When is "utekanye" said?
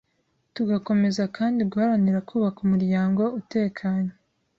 3.39-4.13